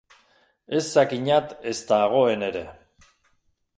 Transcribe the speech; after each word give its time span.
Ez 0.75 0.81
zakinat 0.93 1.47
ezta 1.71 1.95
hagoen 2.01 2.41
ere. 2.49 2.65